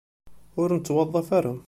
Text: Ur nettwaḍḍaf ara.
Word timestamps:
Ur 0.61 0.69
nettwaḍḍaf 0.71 1.29
ara. 1.37 1.53